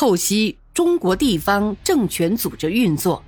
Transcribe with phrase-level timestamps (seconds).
[0.00, 3.22] 透析中国地方政权组织运作，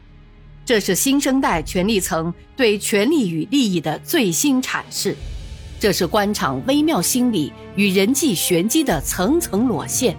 [0.64, 5.14] 这是新生代权力层对权力与利益的最新阐释，
[5.78, 10.16] 这是官场微妙心理与人际玄机的层层裸现。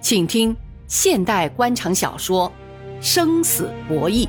[0.00, 0.56] 请听
[0.88, 2.52] 现代官场小说
[3.00, 4.26] 《生死博弈》。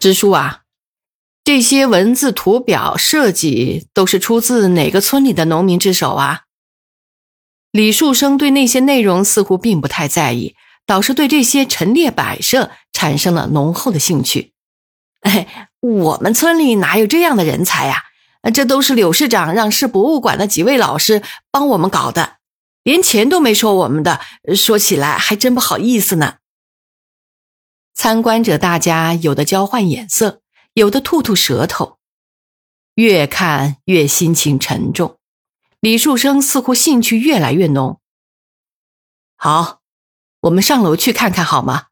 [0.00, 0.63] 支书啊，
[1.44, 6.44] 这些文字、图表设计都是出自哪个村里的农民之手啊？
[7.70, 10.54] 李树生对那些内容似乎并不太在意，
[10.86, 14.54] 倒是对这些陈列摆设产生了浓厚的兴趣。
[15.20, 18.04] 哎，我们村里哪有这样的人才呀？
[18.54, 22.36] 这都是柳市长让市博物馆的几位老师帮我们搞的，
[22.82, 24.20] 连钱都没收我们的，
[24.56, 26.36] 说起来还真不好意思呢。
[27.94, 30.42] 参观者大家有的交换眼色，
[30.74, 31.98] 有的吐吐舌头，
[32.96, 35.18] 越看越心情沉重。
[35.80, 38.00] 李树生似乎兴趣越来越浓。
[39.36, 39.80] 好，
[40.40, 41.86] 我们上楼去看看好吗？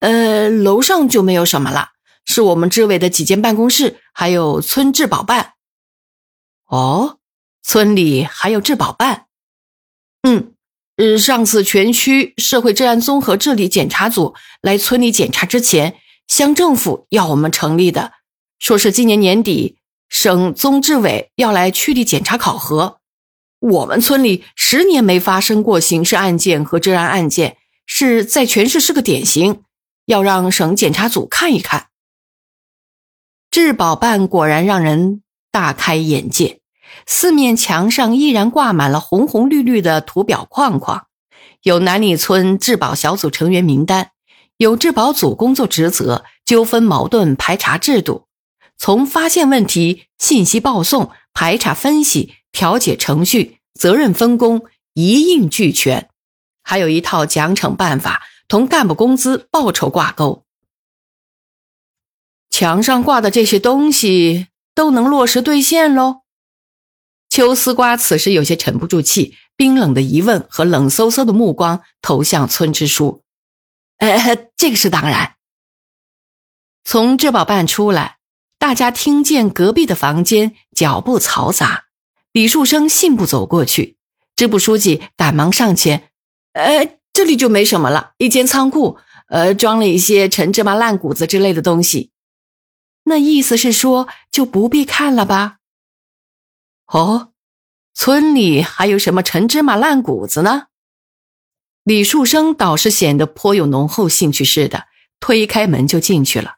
[0.00, 1.92] 呃，楼上就没有什么了。
[2.26, 5.54] 是我们支委的几间办公室，还有村治保办。
[6.66, 7.18] 哦，
[7.62, 9.26] 村里还有治保办。
[10.22, 10.54] 嗯，
[10.96, 15.99] 呃，上次全区社会治安综合治理检查组来村里检查之前，
[16.30, 18.12] 乡政府要我们成立的，
[18.60, 19.78] 说是今年年底
[20.08, 23.00] 省综治委要来区里检查考核。
[23.58, 29.62] 我们村里十年没发生过刑事案件和治安案件，是在全市是个典型，
[30.06, 31.88] 要让省检查组看一看。
[33.50, 36.60] 治保办果然让人大开眼界，
[37.08, 41.06] 四面墙上依然挂满了红红绿绿的图表框框，
[41.64, 44.12] 有南里村治保小组成员名单，
[44.60, 48.26] 有质保组工作职责、纠纷矛盾排查制度，
[48.76, 56.10] 从发现问题、信息报送、排查分析、调解程序、责任分工一应俱全，
[56.62, 60.44] 还有一套奖惩办法，同干部工资报酬挂钩。
[62.50, 66.20] 墙上挂的这些东西都能落实兑现喽？
[67.30, 73.22] 秋丝瓜此时有些沉不住气，冰冷的疑问和冷飕飕的目光投向村支书。
[74.00, 75.36] 哎，这个是当然。
[76.84, 78.18] 从质保办出来，
[78.58, 81.84] 大家听见隔壁的房间脚步嘈杂，
[82.32, 83.98] 李树生信步走过去，
[84.34, 86.10] 支部书记赶忙上前
[86.54, 92.10] ：“哎，这里就没什么了，一间仓库，呃，装了一些陈芝麻烂谷子之类的东西。”
[93.04, 95.58] 那意思是说，就不必看了吧？
[96.86, 97.32] 哦，
[97.92, 100.68] 村里还有什么陈芝麻烂谷子呢？
[101.84, 104.86] 李树生倒是显得颇有浓厚兴趣似的，
[105.18, 106.56] 推开门就进去了。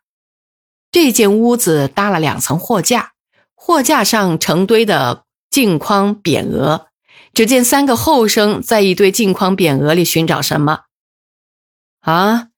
[0.91, 3.13] 这间屋子搭了两层货架，
[3.55, 6.89] 货架上成堆的镜框匾额。
[7.33, 10.83] 只见三个后生在一堆镜框匾额里寻找什么？
[12.01, 12.49] 啊，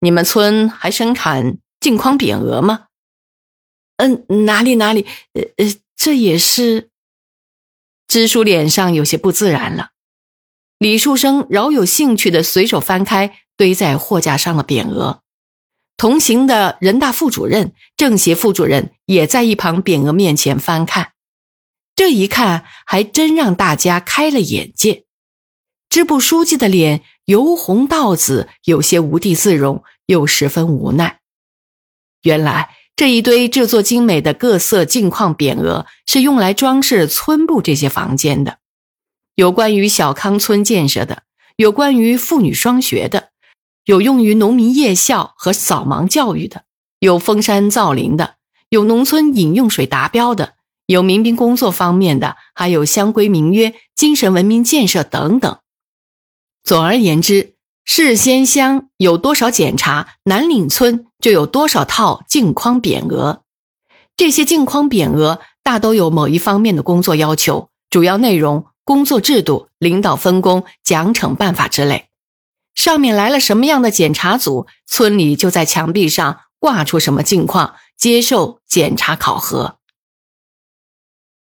[0.00, 2.88] 你们村还生产镜框匾额吗？
[3.96, 6.90] 嗯，哪里哪里，呃呃，这也是。
[8.06, 9.90] 支书脸上有些不自然了。
[10.78, 15.22] 李树生饶有兴趣的随手翻开堆在货架上的匾额，
[15.96, 21.12] 同行的人大副主任、政协副主任也在一旁匾额面前翻看。
[21.96, 25.04] 这一看，还真让大家开了眼界。
[25.88, 31.20] 支部书记的脸由红到紫，有些无地自容，又十分无奈。
[32.22, 32.74] 原来。
[32.96, 38.58] 这一堆制作精美的各色镜框匾额是用来装饰村部这些房间的，
[39.38, 41.22] 有关于小康村建设的，
[41.54, 43.28] 有关于妇女双学的，
[43.84, 46.64] 有用于农民夜校和扫盲教育的，
[46.98, 48.34] 有封山造林的，
[48.68, 50.54] 有农村饮用水达标的，
[50.86, 55.58] 有民兵工作方面的，还有乡规民约、精神文明建设等等。
[56.64, 57.54] 总而言之。
[57.90, 63.44] 市仙乡有多少检查，南岭村就有多少套镜框匾额。
[64.14, 72.08] 这些镜框匾额大都有某一方面的工作要求，主要内容、工作制度、领导分工、奖惩办法之类。
[72.74, 79.78] 上面来了什么样的检查组，村里就在墙壁上挂出什么近况，接受检查考核。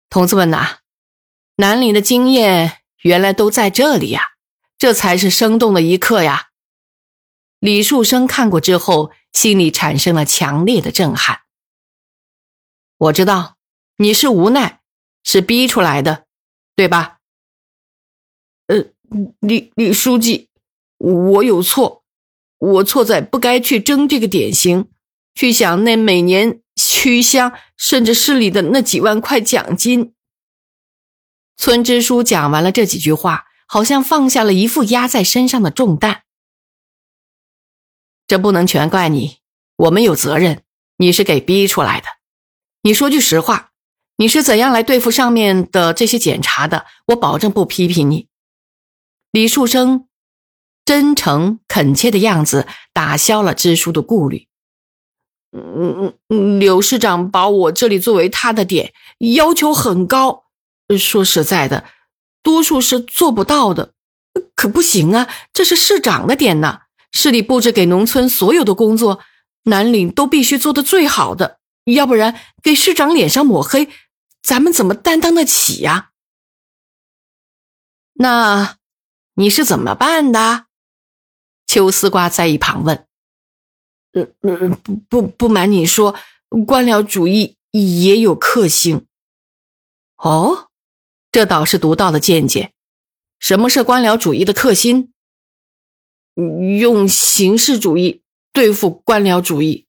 [0.08, 0.78] 同志们呐，
[1.56, 4.22] 南岭的经验原来都在这里呀！
[4.78, 6.48] 这才是生动的一刻呀！
[7.58, 11.42] 李树生看过之后，心里产生了强烈的震撼。
[12.96, 13.58] 我知道
[13.98, 14.80] 你是无奈，
[15.22, 16.24] 是逼出来的，
[16.74, 17.16] 对吧？
[18.68, 18.84] 呃，
[19.40, 20.48] 李李书记，
[20.98, 22.04] 我有错，
[22.58, 24.88] 我错在不该去争这个典型，
[25.34, 30.14] 去想那每年区乡甚至市里的那几万块奖金。
[31.56, 36.22] 村支书讲完了这几句话，好像放下了一副压在身上的重担。
[38.26, 39.38] 这不能全怪你，
[39.76, 40.62] 我们有责任。
[40.98, 42.06] 你是给逼出来的。
[42.82, 43.70] 你说句实话，
[44.16, 46.86] 你是怎样来对付上面的这些检查的？
[47.06, 48.28] 我保证不批评你。
[49.38, 50.08] 李树生
[50.84, 54.48] 真诚恳切的样子打消了支书的顾虑。
[55.52, 58.92] 嗯嗯，刘市长把我这里作为他的点，
[59.36, 60.46] 要求很高。
[60.98, 61.84] 说实在的，
[62.42, 63.92] 多数是做不到的。
[64.56, 66.80] 可不行啊，这是市长的点呢。
[67.12, 69.20] 市里布置给农村所有的工作，
[69.62, 73.88] 南岭都必须做的最好的，要不然给市长脸上抹黑，
[74.42, 76.10] 咱们怎么担当得起呀？
[78.14, 78.76] 那
[79.38, 80.66] 你是怎么办的？
[81.64, 83.06] 秋丝瓜在一旁问。
[84.12, 86.16] 嗯嗯，不不不瞒你说，
[86.66, 89.06] 官僚主义也有克星。
[90.16, 90.70] 哦，
[91.30, 92.72] 这倒是独到的见解。
[93.38, 95.12] 什么是官僚主义的克星？
[96.80, 99.86] 用形式主义对付官僚主义，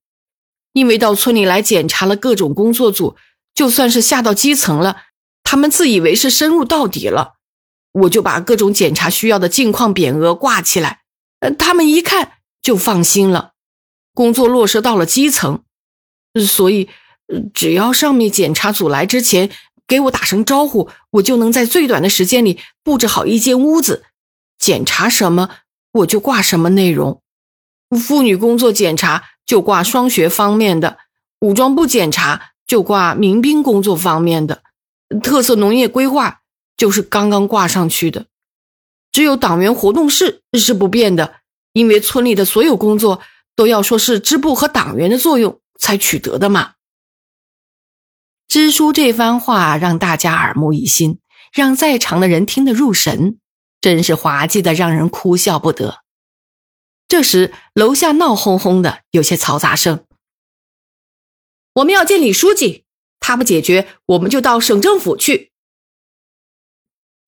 [0.73, 3.17] 因为到村里来检查了各种工作组，
[3.55, 5.05] 就算是下到基层了，
[5.43, 7.38] 他们自以为是深入到底了，
[7.91, 11.01] 我就把各种检查需要的镜框匾额挂起来，
[11.39, 13.51] 呃他们一看就放心了。
[14.13, 15.63] 工作落实到了基层，
[16.47, 16.89] 所以
[17.53, 19.49] 只要上面检查组来之前
[19.87, 24.03] 给我打声招呼，我就能在最短的时间里布置好一间屋子，
[24.57, 25.49] 检查什么。
[25.91, 27.23] 我就挂什么内容，
[27.99, 30.99] 妇女工作检查就挂双学方面的，
[31.39, 34.61] 武装部检查就挂民兵工作方面的，
[35.23, 36.41] 特色农业规划
[36.79, 38.25] 就是刚刚挂上去的，
[39.11, 41.41] 只有党员活动室是不变的，
[41.73, 43.21] 因为村里的所有工作
[43.55, 46.73] 都要说是支部和党员的作用才取得的嘛。
[48.47, 51.19] 支书这番话让大家耳目一新，
[51.53, 53.37] 让在场的人听得入神。
[53.81, 55.99] 真是滑稽的，让人哭笑不得。
[57.07, 60.05] 这时，楼下闹哄哄的，有些嘈杂声。
[61.73, 62.83] 我们要见李书记，
[63.19, 65.48] 他不解决，我们就到省政府去。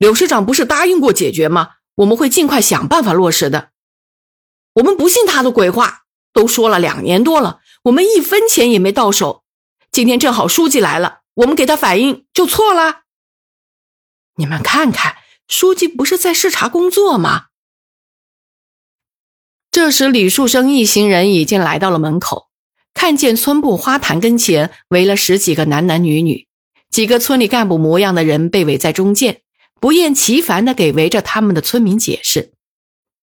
[0.01, 1.73] 柳市长不是答应过解决吗？
[1.93, 3.69] 我们会尽快想办法落实的。
[4.73, 9.43] 我们不信他的鬼话，都说了两年多了，我们一分钱也没到手。
[9.91, 13.01] 今天正好书记来了，我们给他反映就错了。
[14.37, 15.17] 你们看看。
[15.47, 17.49] 书记不是在视察工作吗？
[19.69, 22.47] 这时，李树生一行人已经来到了门口，
[22.95, 26.47] 看见村部花坛跟前围了十几个男男女女，
[26.89, 29.43] 几个村里干部模样的人被围在中间，
[29.81, 32.53] 不厌其烦的给围着他们的村民解释。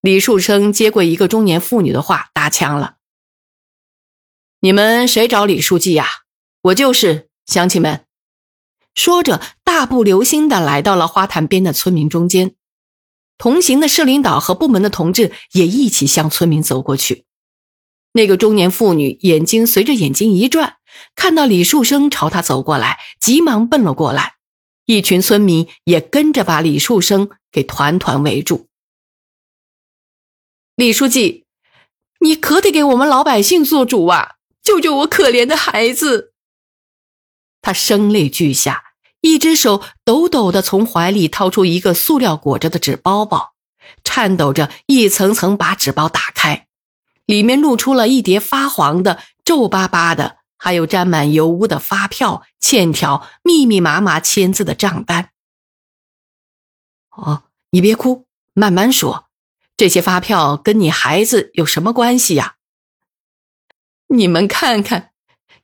[0.00, 2.96] 李树生接过一个中年妇女的话，搭腔了
[4.58, 6.08] ：“你们谁找李书记呀？
[6.62, 8.04] 我就是，乡亲们。”
[8.96, 12.56] 说着，大步流星的来到了花坛边的村民中间。
[13.38, 17.24] 同行的市领导和部门的同志也一起向村民走过去。
[18.10, 20.78] 那个中年妇女眼睛随着眼睛一转，
[21.14, 24.37] 看到李树生朝他走过来，急忙奔了过来。
[24.88, 28.68] 一群村民也跟着把李树生给团团围住。
[30.76, 31.44] 李书记，
[32.20, 34.36] 你可得给我们老百姓做主啊！
[34.62, 36.32] 救救我可怜的孩子！
[37.60, 38.84] 他声泪俱下。
[39.20, 43.52] 一只手抖抖的从怀里掏出一个塑料裹着的纸包包，
[44.02, 46.68] 颤抖着一层层把纸包打开，
[47.26, 55.30] 里面露出了一叠发黄的、皱巴巴的，还有沾满油污的发票、欠条、密密麻麻签字的账单。
[57.10, 59.28] 哦，你别哭，慢慢说，
[59.76, 62.56] 这些发票跟你孩子有什么关系呀？
[64.08, 65.12] 你们看看，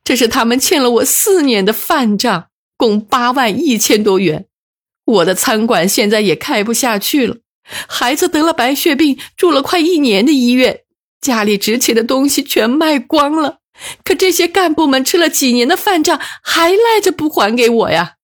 [0.03, 2.49] 这是他们欠了我四年的饭账。
[2.77, 4.47] 共八万一千多元，
[5.05, 7.37] 我的餐馆现在也开不下去了。
[7.63, 10.81] 孩子得了白血病，住了快一年的医院，
[11.21, 13.61] 家里值钱的东西全卖光了。
[14.03, 18.15] 可这些干部们吃了几年的饭账，还赖着不还给我呀！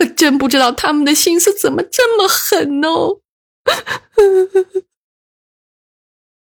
[0.00, 3.20] 我真不知道他们的心思怎么这么狠哦。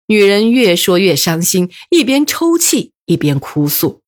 [0.06, 4.02] 女人越说越伤心，一边抽泣一边哭诉。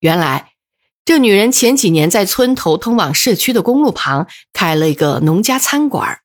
[0.00, 0.52] 原来。
[1.04, 6.20] 这女人前几年在村头通往市区的公路旁开了一个农家餐馆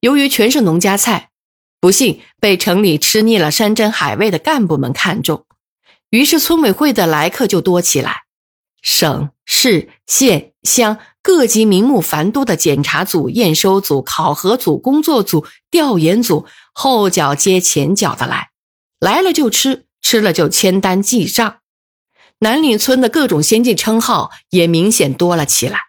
[0.00, 1.28] 由于全是农家菜，
[1.78, 5.44] 不幸被城里吃腻了山珍海味的干部们看中，
[6.10, 8.22] 于是村委会的来客就多起来。
[8.82, 18.50] 省市县乡各级名目繁多的检查组、验收组、考核组、工作组、调研组，后脚接前脚的来，
[19.00, 21.60] 来了就吃，吃了就签单记账。
[22.40, 25.80] 南岭村的各种先进称号也明显多了起来，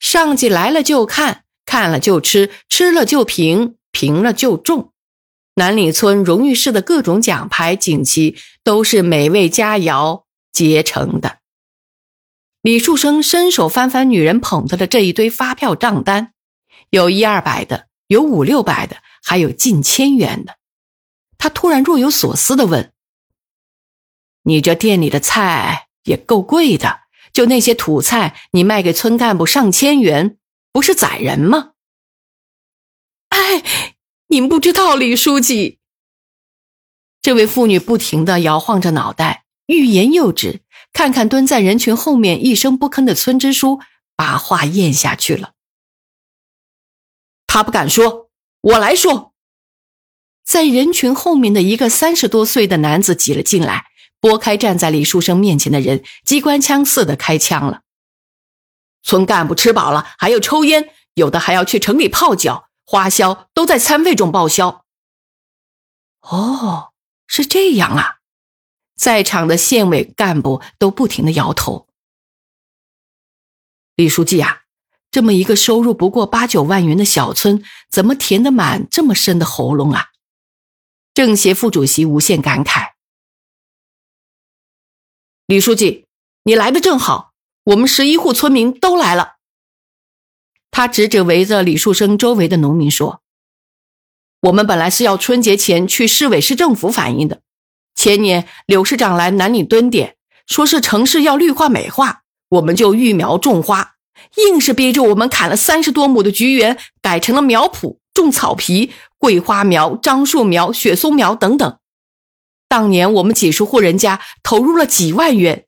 [0.00, 4.92] 上级来了就看，看了就吃，吃了就评，评了就中。
[5.54, 11.38] 南里村荣誉市的各种奖牌、锦旗都是美味佳肴结成的。
[12.62, 16.32] 李树生伸手翻翻女人捧着的这一堆发票账单，
[16.90, 20.56] 有一二百的，有五六百的，还有近千元的。
[21.36, 22.92] 他突然若有所思地问
[24.44, 27.00] ：“你这店里的菜也够贵的，
[27.32, 30.38] 就那些土菜，你卖给村干部上千元，
[30.72, 31.72] 不是宰人吗？”
[33.30, 33.91] 哎，
[34.32, 35.78] 您不知道，李书记。
[37.20, 43.80] 这位妇女不停地摇晃着脑袋，欲言又止，看看蹲在人群后面一声不吭的村支书，
[44.16, 45.52] 把话咽下去了。
[47.46, 48.30] 他不敢说，
[48.62, 49.34] 我来说。
[50.42, 53.84] 在人群后面的一个三十多岁的男子挤了进来，
[54.18, 57.82] 拨开站在李书生面前的人，机关枪似的开枪了。
[59.02, 64.84] 村干部吃饱了还要抽烟，有的还要去城里泡脚，花销都在餐费中报销。
[66.20, 66.92] 哦，
[67.26, 68.18] 是这样啊！
[68.94, 71.88] 在场的县委干部都不停的摇头。
[73.96, 74.62] 李书记啊，
[75.10, 80.10] 这么一个收入不过八九万元的小村，怎么填得满这么深的喉咙啊？
[81.12, 82.92] 政协副主席无限感慨
[85.46, 86.06] ：“李书记，
[86.44, 87.34] 你来的正好，
[87.64, 89.36] 我们十一户村民都来了。”
[90.72, 93.20] 他指着围着李树生周围的农民说
[94.42, 97.42] ：“我们本来是要春节前去市委市政府反映的。
[97.94, 100.16] 前年刘市长来南岭蹲点，
[100.48, 103.94] 说是城市要绿化美化，我们就育苗种花，
[104.38, 108.90] 硬是逼着我们砍了三十多亩的菊园，改成了苗圃，种草皮。”
[109.22, 111.78] 桂花苗、樟树苗、雪松苗等等，
[112.66, 115.66] 当年我们几十户人家投入了几万元，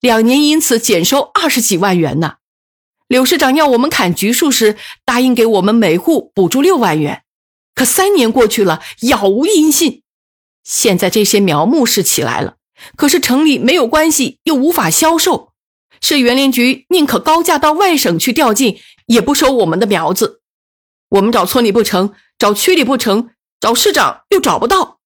[0.00, 2.36] 两年因此减收二十几万元呢。
[3.14, 7.22] 柳市长要我们砍橘树时，答应给我们每户补助六万元，
[7.72, 10.02] 可三年过去了，杳无音信。
[10.64, 12.56] 现在这些苗木是起来了，
[12.96, 15.52] 可是城里没有关系，又无法销售，
[16.00, 20.40] 市园林局宁可高价到外省去调进，也不收我们的苗子。
[21.10, 22.12] 我们找村里不成。
[22.36, 23.30] 找区里不成，
[23.60, 24.98] 找市长又找不到。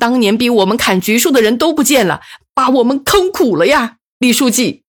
[0.00, 2.22] 当年逼我们砍橘树的人都不见了，
[2.54, 4.84] 把我们坑苦了呀，李书记。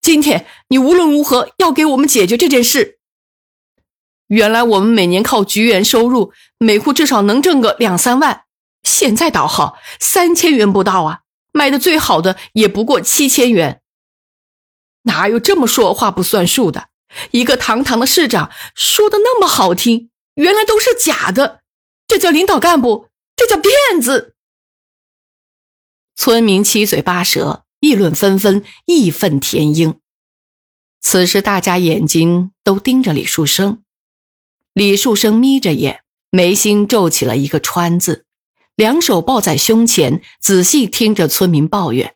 [0.00, 2.98] 今天你无论如何要给我们解决这件事。
[4.28, 8.44] 原来我们每年靠菊园收入，每户至少能挣个两三万。
[8.82, 11.20] 现在倒好，三千元不到啊，
[11.52, 13.82] 卖的最好的也不过七千元。
[15.02, 16.88] 哪有这么说话不算数的？
[17.32, 21.60] 一个堂堂的市长说的那么好听，原来都是假的，
[22.06, 24.36] 这叫领导干部，这叫骗子。
[26.14, 29.98] 村民七嘴八舌，议论纷纷，义愤填膺。
[31.00, 33.82] 此时，大家眼睛都盯着李树生。
[34.74, 38.26] 李树生眯着眼，眉心皱起了一个川字，
[38.76, 42.14] 两手抱在胸前，仔细听着村民抱怨，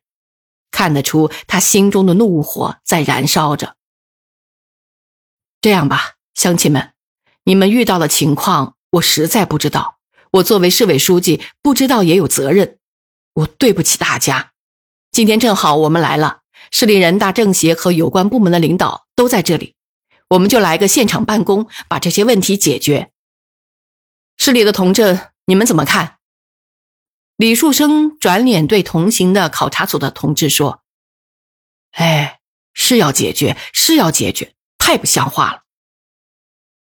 [0.71, 3.77] 看得出他心中的怒火在燃烧着。
[5.61, 6.93] 这样吧，乡亲们，
[7.45, 9.99] 你们遇到的情况我实在不知道。
[10.33, 12.79] 我作为市委书记，不知道也有责任。
[13.33, 14.54] 我对不起大家。
[15.15, 16.41] 今天正好我们来了，
[16.73, 19.77] 市里人大政协和有关部门的领导都在这里，
[20.31, 23.13] 我们就来个现场办公，把这些问题解决。
[24.37, 26.17] 市里的同志，你们怎么看？
[27.37, 30.83] 李树生转脸对同行的考察组的同志说
[31.95, 32.41] ：“哎，
[32.73, 35.63] 是要解决，是要解决。”太不像话了。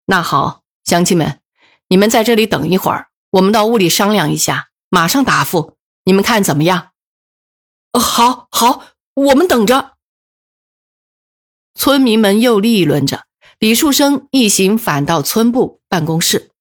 [0.05, 1.39] 那好，乡亲们，
[1.89, 5.77] 你们在这里等一会儿，我们到屋里商量一下，马上答复。
[6.05, 6.93] 你们看怎么样？
[7.99, 9.93] 好，好，我们等着。
[11.73, 13.25] 村民们又议论着，
[13.59, 16.51] 李树生一行返到村部办公室。